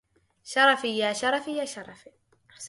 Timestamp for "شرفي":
0.43-0.97, 1.13-1.57, 1.65-2.09